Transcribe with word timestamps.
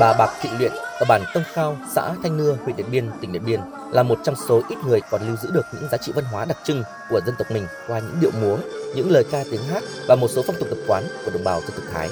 Bà 0.00 0.14
Bạc 0.18 0.30
Thị 0.40 0.48
Luyện 0.58 0.72
ở 0.72 1.06
bản 1.08 1.22
Tông 1.34 1.42
Khao, 1.52 1.76
xã 1.94 2.14
Thanh 2.22 2.36
Nưa, 2.36 2.58
huyện 2.64 2.76
Điện 2.76 2.86
Biên, 2.90 3.10
tỉnh 3.20 3.32
Điện 3.32 3.42
Biên 3.46 3.60
là 3.92 4.02
một 4.02 4.18
trong 4.24 4.34
số 4.48 4.62
ít 4.68 4.76
người 4.86 5.00
còn 5.10 5.22
lưu 5.26 5.36
giữ 5.36 5.50
được 5.50 5.66
những 5.74 5.90
giá 5.90 5.98
trị 5.98 6.12
văn 6.14 6.24
hóa 6.24 6.44
đặc 6.44 6.56
trưng 6.64 6.82
của 7.10 7.20
dân 7.26 7.34
tộc 7.38 7.50
mình 7.50 7.66
qua 7.88 7.98
những 7.98 8.20
điệu 8.20 8.30
múa, 8.40 8.58
những 8.96 9.10
lời 9.10 9.24
ca 9.30 9.44
tiếng 9.50 9.62
hát 9.62 9.82
và 10.08 10.14
một 10.14 10.28
số 10.28 10.42
phong 10.46 10.56
tục 10.58 10.68
tập 10.70 10.78
quán 10.88 11.04
của 11.24 11.30
đồng 11.30 11.44
bào 11.44 11.60
dân 11.60 11.70
tộc 11.70 11.84
Thái. 11.92 12.08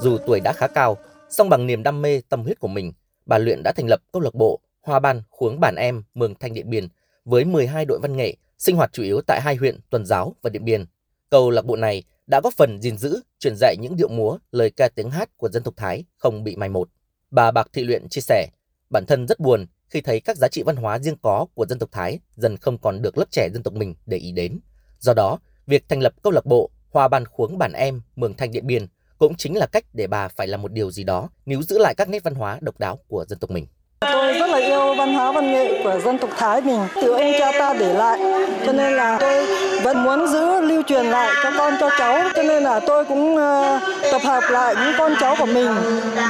Dù 0.00 0.18
tuổi 0.26 0.40
đã 0.40 0.52
khá 0.52 0.66
cao, 0.66 0.96
song 1.30 1.48
bằng 1.48 1.66
niềm 1.66 1.82
đam 1.82 2.02
mê 2.02 2.20
tâm 2.28 2.42
huyết 2.42 2.60
của 2.60 2.68
mình, 2.68 2.92
bà 3.26 3.38
Luyện 3.38 3.62
đã 3.64 3.72
thành 3.76 3.86
lập 3.88 4.00
câu 4.12 4.22
lạc 4.22 4.34
bộ 4.34 4.60
Hoa 4.82 4.98
Ban 4.98 5.22
Khuống 5.30 5.60
Bản 5.60 5.74
Em 5.76 6.02
Mường 6.14 6.34
Thanh 6.34 6.54
Điện 6.54 6.70
Biên 6.70 6.88
với 7.24 7.44
12 7.44 7.84
đội 7.84 7.98
văn 8.02 8.16
nghệ 8.16 8.36
sinh 8.58 8.76
hoạt 8.76 8.92
chủ 8.92 9.02
yếu 9.02 9.20
tại 9.20 9.40
hai 9.40 9.56
huyện 9.56 9.80
Tuần 9.90 10.06
Giáo 10.06 10.34
và 10.42 10.50
Điện 10.50 10.64
Biên. 10.64 10.84
Câu 11.30 11.50
lạc 11.50 11.64
bộ 11.64 11.76
này 11.76 12.02
đã 12.26 12.40
góp 12.40 12.54
phần 12.54 12.80
gìn 12.80 12.98
giữ, 12.98 13.20
truyền 13.38 13.56
dạy 13.56 13.76
những 13.80 13.96
điệu 13.96 14.08
múa, 14.08 14.38
lời 14.52 14.70
ca 14.70 14.88
tiếng 14.88 15.10
hát 15.10 15.36
của 15.36 15.48
dân 15.48 15.62
tộc 15.62 15.74
Thái 15.76 16.04
không 16.16 16.44
bị 16.44 16.56
mai 16.56 16.68
một. 16.68 16.88
Bà 17.30 17.50
Bạc 17.50 17.68
Thị 17.72 17.84
Luyện 17.84 18.08
chia 18.08 18.20
sẻ, 18.20 18.48
bản 18.90 19.06
thân 19.06 19.26
rất 19.26 19.40
buồn 19.40 19.66
khi 19.88 20.00
thấy 20.00 20.20
các 20.20 20.36
giá 20.36 20.48
trị 20.48 20.62
văn 20.62 20.76
hóa 20.76 20.98
riêng 20.98 21.16
có 21.22 21.46
của 21.54 21.66
dân 21.66 21.78
tộc 21.78 21.88
Thái 21.92 22.18
dần 22.36 22.56
không 22.56 22.78
còn 22.78 23.02
được 23.02 23.18
lớp 23.18 23.24
trẻ 23.30 23.48
dân 23.52 23.62
tộc 23.62 23.74
mình 23.74 23.94
để 24.06 24.16
ý 24.16 24.32
đến. 24.32 24.60
Do 24.98 25.14
đó, 25.14 25.38
việc 25.66 25.88
thành 25.88 26.00
lập 26.00 26.12
câu 26.22 26.32
lạc 26.32 26.46
bộ 26.46 26.70
Hoa 26.90 27.08
Ban 27.08 27.24
Khuống 27.24 27.58
Bản 27.58 27.72
Em 27.72 28.02
Mường 28.16 28.34
Thanh 28.34 28.52
Điện 28.52 28.66
Biên 28.66 28.86
cũng 29.18 29.34
chính 29.36 29.56
là 29.56 29.66
cách 29.66 29.84
để 29.92 30.06
bà 30.06 30.28
phải 30.28 30.46
làm 30.46 30.62
một 30.62 30.72
điều 30.72 30.90
gì 30.90 31.04
đó 31.04 31.28
níu 31.46 31.62
giữ 31.62 31.78
lại 31.78 31.94
các 31.96 32.08
nét 32.08 32.22
văn 32.22 32.34
hóa 32.34 32.58
độc 32.60 32.78
đáo 32.78 32.98
của 33.08 33.24
dân 33.28 33.38
tộc 33.38 33.50
mình. 33.50 33.66
Tôi 34.08 34.32
rất 34.32 34.50
là 34.50 34.58
yêu 34.58 34.94
văn 34.94 35.14
hóa 35.14 35.32
văn 35.32 35.52
nghệ 35.52 35.80
của 35.84 35.98
dân 36.04 36.18
tộc 36.18 36.30
Thái 36.36 36.60
mình, 36.60 36.80
từ 37.02 37.12
ông 37.12 37.32
cha 37.38 37.52
ta 37.58 37.74
để 37.78 37.94
lại, 37.94 38.20
cho 38.66 38.72
nên 38.72 38.96
là 38.96 39.18
tôi 39.20 39.46
vẫn 39.82 40.04
muốn 40.04 40.26
giữ 40.26 40.60
lưu 40.60 40.82
truyền 40.82 41.06
lại 41.06 41.30
cho 41.42 41.50
con 41.58 41.74
cho 41.80 41.90
cháu, 41.98 42.20
cho 42.36 42.42
nên 42.42 42.62
là 42.62 42.80
tôi 42.80 43.04
cũng 43.04 43.36
ờ, 43.36 43.78
tập 44.12 44.22
hợp 44.24 44.42
lại 44.50 44.74
những 44.74 44.94
con 44.98 45.14
cháu 45.20 45.36
của 45.38 45.46
mình 45.46 45.74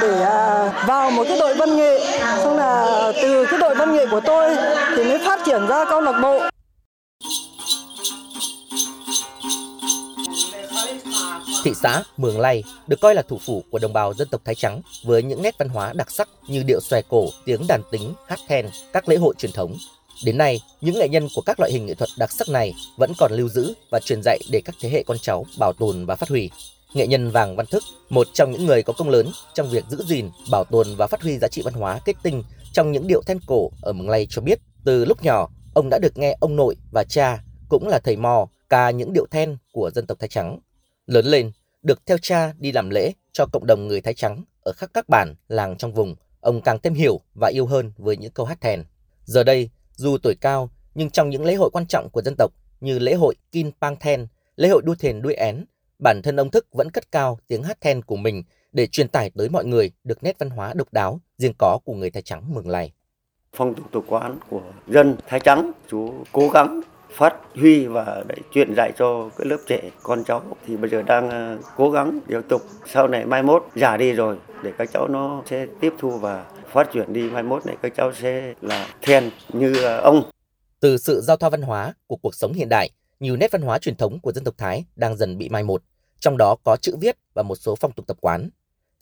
để 0.01 0.23
à, 0.23 0.69
vào 0.87 1.11
một 1.11 1.23
cái 1.27 1.39
đội 1.39 1.53
văn 1.53 1.77
nghệ, 1.77 1.99
xong 2.43 2.57
là 2.57 2.85
từ 3.21 3.45
cái 3.45 3.59
đội 3.59 3.75
văn 3.75 3.93
nghệ 3.93 4.05
của 4.11 4.19
tôi 4.19 4.55
thì 4.95 5.03
mới 5.03 5.19
phát 5.25 5.39
triển 5.45 5.67
ra 5.67 5.85
câu 5.85 6.01
lạc 6.01 6.19
bộ. 6.21 6.50
Thị 11.63 11.73
xã 11.75 12.03
Mường 12.17 12.39
Lay 12.39 12.63
được 12.87 13.01
coi 13.01 13.15
là 13.15 13.21
thủ 13.21 13.37
phủ 13.45 13.63
của 13.71 13.79
đồng 13.79 13.93
bào 13.93 14.13
dân 14.13 14.27
tộc 14.31 14.41
Thái 14.45 14.55
Trắng 14.55 14.81
với 15.03 15.23
những 15.23 15.41
nét 15.41 15.55
văn 15.57 15.69
hóa 15.69 15.93
đặc 15.93 16.11
sắc 16.11 16.29
như 16.47 16.63
điệu 16.63 16.79
xòe 16.79 17.01
cổ, 17.09 17.29
tiếng 17.45 17.67
đàn 17.67 17.81
tính, 17.91 18.13
hát 18.27 18.39
then, 18.47 18.69
các 18.93 19.09
lễ 19.09 19.15
hội 19.15 19.33
truyền 19.37 19.51
thống. 19.51 19.77
Đến 20.25 20.37
nay, 20.37 20.61
những 20.81 20.99
nghệ 20.99 21.07
nhân 21.07 21.27
của 21.35 21.41
các 21.41 21.59
loại 21.59 21.71
hình 21.71 21.85
nghệ 21.85 21.93
thuật 21.93 22.09
đặc 22.17 22.31
sắc 22.31 22.49
này 22.49 22.73
vẫn 22.97 23.11
còn 23.17 23.31
lưu 23.31 23.49
giữ 23.49 23.73
và 23.91 23.99
truyền 23.99 24.21
dạy 24.23 24.39
để 24.51 24.61
các 24.65 24.75
thế 24.81 24.89
hệ 24.89 25.03
con 25.03 25.17
cháu 25.21 25.45
bảo 25.59 25.73
tồn 25.73 26.05
và 26.05 26.15
phát 26.15 26.29
huy. 26.29 26.49
Nghệ 26.93 27.07
nhân 27.07 27.31
Vàng 27.31 27.55
Văn 27.55 27.65
Thức, 27.65 27.83
một 28.09 28.27
trong 28.33 28.51
những 28.51 28.65
người 28.65 28.83
có 28.83 28.93
công 28.93 29.09
lớn 29.09 29.31
trong 29.53 29.69
việc 29.69 29.83
giữ 29.89 30.03
gìn, 30.07 30.29
bảo 30.51 30.63
tồn 30.63 30.87
và 30.95 31.07
phát 31.07 31.21
huy 31.21 31.37
giá 31.37 31.47
trị 31.47 31.61
văn 31.65 31.73
hóa 31.73 31.99
kết 32.05 32.15
tinh 32.23 32.43
trong 32.73 32.91
những 32.91 33.07
điệu 33.07 33.21
then 33.21 33.39
cổ 33.47 33.71
ở 33.81 33.93
Mường 33.93 34.09
Lay 34.09 34.27
cho 34.29 34.41
biết, 34.41 34.59
từ 34.85 35.05
lúc 35.05 35.23
nhỏ, 35.23 35.49
ông 35.73 35.89
đã 35.89 35.99
được 36.01 36.17
nghe 36.17 36.37
ông 36.39 36.55
nội 36.55 36.75
và 36.91 37.03
cha, 37.09 37.43
cũng 37.69 37.87
là 37.87 37.99
thầy 37.99 38.15
mò, 38.15 38.47
ca 38.69 38.89
những 38.89 39.13
điệu 39.13 39.25
then 39.31 39.57
của 39.71 39.91
dân 39.95 40.05
tộc 40.05 40.19
Thái 40.19 40.29
Trắng. 40.29 40.59
Lớn 41.07 41.25
lên, 41.25 41.51
được 41.81 42.05
theo 42.05 42.17
cha 42.17 42.53
đi 42.57 42.71
làm 42.71 42.89
lễ 42.89 43.11
cho 43.31 43.45
cộng 43.53 43.65
đồng 43.67 43.87
người 43.87 44.01
Thái 44.01 44.13
Trắng 44.13 44.43
ở 44.61 44.71
khắp 44.71 44.89
các 44.93 45.09
bản, 45.09 45.35
làng 45.47 45.77
trong 45.77 45.93
vùng, 45.93 46.15
ông 46.39 46.61
càng 46.61 46.79
thêm 46.83 46.93
hiểu 46.93 47.19
và 47.33 47.47
yêu 47.47 47.65
hơn 47.65 47.91
với 47.97 48.17
những 48.17 48.31
câu 48.31 48.45
hát 48.45 48.61
thèn. 48.61 48.83
Giờ 49.23 49.43
đây, 49.43 49.69
dù 49.95 50.17
tuổi 50.23 50.35
cao, 50.41 50.69
nhưng 50.95 51.09
trong 51.09 51.29
những 51.29 51.45
lễ 51.45 51.55
hội 51.55 51.69
quan 51.73 51.85
trọng 51.87 52.09
của 52.09 52.21
dân 52.21 52.35
tộc 52.37 52.51
như 52.81 52.99
lễ 52.99 53.13
hội 53.13 53.35
Kin 53.51 53.71
Pang 53.81 53.95
Then, 53.99 54.27
lễ 54.55 54.69
hội 54.69 54.81
đua 54.85 54.95
thuyền 54.95 55.21
đuôi 55.21 55.33
én, 55.33 55.65
bản 55.99 56.21
thân 56.21 56.35
ông 56.35 56.51
Thức 56.51 56.67
vẫn 56.71 56.91
cất 56.91 57.11
cao 57.11 57.39
tiếng 57.47 57.63
hát 57.63 57.81
then 57.81 58.01
của 58.01 58.15
mình 58.15 58.43
để 58.71 58.87
truyền 58.87 59.07
tải 59.07 59.29
tới 59.29 59.49
mọi 59.49 59.65
người 59.65 59.91
được 60.03 60.23
nét 60.23 60.35
văn 60.39 60.49
hóa 60.49 60.73
độc 60.73 60.93
đáo 60.93 61.19
riêng 61.37 61.53
có 61.57 61.79
của 61.85 61.93
người 61.93 62.11
Thái 62.11 62.21
Trắng 62.21 62.53
Mường 62.53 62.69
Lày. 62.69 62.91
Phong 63.55 63.75
tục 63.75 63.85
tập 63.91 64.03
quán 64.07 64.39
của 64.49 64.61
dân 64.87 65.15
Thái 65.27 65.39
Trắng, 65.39 65.71
chú 65.89 66.13
cố 66.31 66.49
gắng 66.49 66.81
phát 67.15 67.35
huy 67.55 67.85
và 67.85 68.23
để 68.27 68.35
truyền 68.53 68.73
dạy 68.75 68.91
cho 68.97 69.29
cái 69.37 69.47
lớp 69.47 69.57
trẻ 69.67 69.81
con 70.03 70.23
cháu. 70.23 70.43
Thì 70.67 70.77
bây 70.77 70.89
giờ 70.89 71.01
đang 71.01 71.29
ờ, 71.29 71.57
cố 71.77 71.91
gắng 71.91 72.19
điều 72.27 72.41
tục. 72.41 72.61
Sau 72.93 73.07
này 73.07 73.25
mai 73.25 73.43
mốt 73.43 73.63
già 73.75 73.97
đi 73.97 74.13
rồi 74.13 74.37
để 74.63 74.71
các 74.77 74.89
cháu 74.93 75.07
nó 75.07 75.43
sẽ 75.49 75.65
tiếp 75.79 75.93
thu 75.99 76.09
và 76.09 76.45
phát 76.71 76.91
triển 76.93 77.13
đi. 77.13 77.21
Mai 77.29 77.43
mốt 77.43 77.65
này 77.65 77.75
các 77.81 77.93
cháu 77.97 78.13
sẽ 78.13 78.53
là 78.61 78.87
then 79.01 79.29
như 79.53 79.83
ờ, 79.83 79.97
ông. 79.97 80.23
Từ 80.79 80.97
sự 80.97 81.21
giao 81.21 81.37
thoa 81.37 81.49
văn 81.49 81.61
hóa 81.61 81.93
của 82.07 82.15
cuộc 82.15 82.35
sống 82.35 82.53
hiện 82.53 82.69
đại 82.69 82.89
nhiều 83.19 83.35
nét 83.35 83.51
văn 83.51 83.61
hóa 83.61 83.79
truyền 83.79 83.95
thống 83.95 84.19
của 84.19 84.31
dân 84.31 84.43
tộc 84.43 84.53
Thái 84.57 84.85
đang 84.95 85.17
dần 85.17 85.37
bị 85.37 85.49
mai 85.49 85.63
một 85.63 85.83
trong 86.19 86.37
đó 86.37 86.55
có 86.63 86.77
chữ 86.81 86.95
viết 87.01 87.17
và 87.33 87.43
một 87.43 87.55
số 87.55 87.75
phong 87.75 87.91
tục 87.91 88.07
tập 88.07 88.17
quán. 88.21 88.49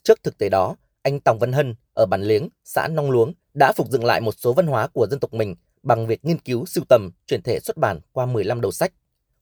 Trước 0.02 0.22
thực 0.22 0.38
tế 0.38 0.48
đó 0.48 0.76
anh 1.02 1.20
Tòng 1.20 1.38
Văn 1.38 1.52
Hân 1.52 1.74
ở 1.94 2.06
bản 2.06 2.22
Liếng, 2.22 2.48
xã 2.64 2.88
Nong 2.88 3.10
Luống 3.10 3.32
đã 3.54 3.72
phục 3.72 3.88
dựng 3.88 4.04
lại 4.04 4.20
một 4.20 4.34
số 4.38 4.52
văn 4.52 4.66
hóa 4.66 4.86
của 4.86 5.06
dân 5.10 5.20
tộc 5.20 5.34
mình 5.34 5.54
bằng 5.82 6.06
việc 6.06 6.24
nghiên 6.24 6.38
cứu, 6.38 6.66
sưu 6.66 6.84
tầm, 6.88 7.10
chuyển 7.26 7.42
thể 7.42 7.60
xuất 7.60 7.76
bản 7.76 8.00
qua 8.12 8.26
15 8.26 8.60
đầu 8.60 8.72
sách. 8.72 8.92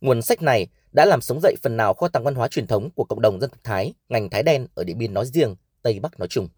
Nguồn 0.00 0.22
sách 0.22 0.42
này 0.42 0.66
đã 0.92 1.04
làm 1.04 1.20
sống 1.20 1.40
dậy 1.42 1.54
phần 1.62 1.76
nào 1.76 1.94
kho 1.94 2.08
tàng 2.08 2.24
văn 2.24 2.34
hóa 2.34 2.48
truyền 2.48 2.66
thống 2.66 2.90
của 2.94 3.04
cộng 3.04 3.20
đồng 3.20 3.40
dân 3.40 3.50
tộc 3.50 3.60
Thái, 3.64 3.92
ngành 4.08 4.30
Thái 4.30 4.42
đen 4.42 4.66
ở 4.74 4.84
Điện 4.84 4.98
Biên 4.98 5.14
nói 5.14 5.26
riêng, 5.26 5.54
Tây 5.82 6.00
Bắc 6.00 6.18
nói 6.18 6.28
chung. 6.28 6.48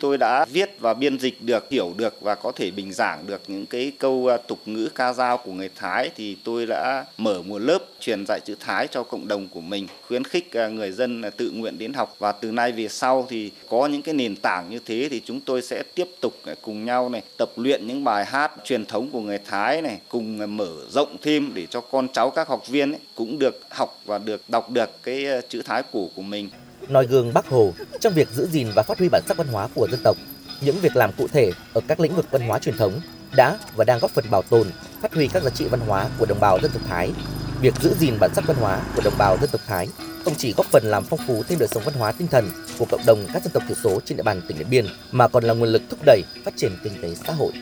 Tôi 0.00 0.18
đã 0.18 0.44
viết 0.44 0.70
và 0.80 0.94
biên 0.94 1.18
dịch 1.18 1.42
được, 1.42 1.70
hiểu 1.70 1.94
được 1.96 2.20
và 2.20 2.34
có 2.34 2.52
thể 2.52 2.70
bình 2.70 2.92
giảng 2.92 3.26
được 3.26 3.42
những 3.48 3.66
cái 3.66 3.92
câu 3.98 4.26
à, 4.26 4.36
tục 4.36 4.58
ngữ 4.66 4.88
ca 4.94 5.12
dao 5.12 5.38
của 5.38 5.52
người 5.52 5.70
Thái 5.76 6.10
thì 6.16 6.36
tôi 6.44 6.66
đã 6.66 7.04
mở 7.18 7.42
một 7.42 7.58
lớp 7.58 7.78
truyền 8.00 8.24
dạy 8.26 8.40
chữ 8.44 8.54
Thái 8.60 8.86
cho 8.86 9.02
cộng 9.02 9.28
đồng 9.28 9.48
của 9.48 9.60
mình, 9.60 9.86
khuyến 10.08 10.24
khích 10.24 10.56
à, 10.56 10.68
người 10.68 10.92
dân 10.92 11.22
tự 11.36 11.50
nguyện 11.50 11.78
đến 11.78 11.92
học. 11.92 12.16
Và 12.18 12.32
từ 12.32 12.50
nay 12.50 12.72
về 12.72 12.88
sau 12.88 13.26
thì 13.30 13.50
có 13.68 13.86
những 13.86 14.02
cái 14.02 14.14
nền 14.14 14.36
tảng 14.36 14.70
như 14.70 14.78
thế 14.84 15.08
thì 15.10 15.22
chúng 15.24 15.40
tôi 15.40 15.62
sẽ 15.62 15.82
tiếp 15.94 16.08
tục 16.20 16.34
à, 16.44 16.54
cùng 16.62 16.84
nhau 16.84 17.08
này 17.08 17.22
tập 17.36 17.50
luyện 17.56 17.86
những 17.86 18.04
bài 18.04 18.24
hát 18.24 18.52
truyền 18.64 18.86
thống 18.86 19.10
của 19.10 19.20
người 19.20 19.38
Thái 19.38 19.82
này, 19.82 19.98
cùng 20.08 20.56
mở 20.56 20.72
rộng 20.90 21.16
thêm 21.22 21.50
để 21.54 21.66
cho 21.70 21.80
con 21.80 22.08
cháu 22.12 22.30
các 22.30 22.48
học 22.48 22.68
viên 22.68 22.92
ấy 22.92 23.00
cũng 23.14 23.38
được 23.38 23.60
học 23.70 24.00
và 24.04 24.18
được 24.18 24.42
đọc 24.48 24.70
được 24.70 25.02
cái 25.02 25.26
chữ 25.48 25.62
Thái 25.62 25.82
cổ 25.92 26.08
của 26.14 26.22
mình 26.22 26.48
noi 26.88 27.06
gương 27.06 27.34
Bắc 27.34 27.46
Hồ 27.46 27.72
trong 28.00 28.14
việc 28.14 28.28
giữ 28.30 28.46
gìn 28.46 28.68
và 28.74 28.82
phát 28.82 28.98
huy 28.98 29.08
bản 29.08 29.22
sắc 29.28 29.36
văn 29.36 29.46
hóa 29.46 29.68
của 29.74 29.88
dân 29.90 30.00
tộc. 30.04 30.16
Những 30.60 30.78
việc 30.78 30.96
làm 30.96 31.10
cụ 31.18 31.26
thể 31.32 31.52
ở 31.72 31.80
các 31.88 32.00
lĩnh 32.00 32.16
vực 32.16 32.26
văn 32.30 32.42
hóa 32.42 32.58
truyền 32.58 32.76
thống 32.76 33.00
đã 33.36 33.58
và 33.76 33.84
đang 33.84 33.98
góp 33.98 34.10
phần 34.10 34.24
bảo 34.30 34.42
tồn, 34.42 34.66
phát 35.02 35.14
huy 35.14 35.28
các 35.28 35.42
giá 35.42 35.50
trị 35.50 35.64
văn 35.64 35.80
hóa 35.80 36.08
của 36.18 36.26
đồng 36.26 36.40
bào 36.40 36.58
dân 36.62 36.70
tộc 36.70 36.82
Thái. 36.88 37.12
Việc 37.60 37.74
giữ 37.80 37.94
gìn 37.98 38.14
bản 38.20 38.30
sắc 38.34 38.46
văn 38.46 38.56
hóa 38.56 38.80
của 38.96 39.02
đồng 39.04 39.18
bào 39.18 39.36
dân 39.40 39.50
tộc 39.50 39.60
Thái 39.66 39.88
không 40.24 40.34
chỉ 40.34 40.54
góp 40.56 40.66
phần 40.66 40.84
làm 40.84 41.04
phong 41.04 41.20
phú 41.26 41.42
thêm 41.48 41.58
đời 41.58 41.68
sống 41.68 41.82
văn 41.86 41.94
hóa 41.94 42.12
tinh 42.12 42.28
thần 42.28 42.50
của 42.78 42.86
cộng 42.90 43.06
đồng 43.06 43.26
các 43.32 43.42
dân 43.44 43.52
tộc 43.52 43.62
thiểu 43.68 43.76
số 43.84 44.00
trên 44.04 44.16
địa 44.16 44.22
bàn 44.22 44.40
tỉnh 44.48 44.58
Điện 44.58 44.66
Biên 44.70 44.86
mà 45.12 45.28
còn 45.28 45.44
là 45.44 45.54
nguồn 45.54 45.68
lực 45.68 45.82
thúc 45.90 46.00
đẩy 46.06 46.22
phát 46.44 46.54
triển 46.56 46.72
kinh 46.84 47.02
tế 47.02 47.14
xã 47.26 47.32
hội 47.32 47.52